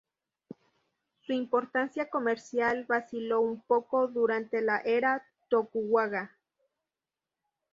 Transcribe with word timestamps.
Su 1.19 1.31
importancia 1.31 2.09
comercial 2.09 2.85
vaciló 2.85 3.41
un 3.41 3.61
poco 3.61 4.07
durante 4.07 4.59
la 4.63 4.79
era 4.79 5.23
Tokugawa. 5.47 6.31